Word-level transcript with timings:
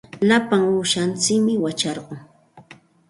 Lapa 0.29 0.57
uushantsikmi 0.71 1.53
wacharqun. 1.63 2.19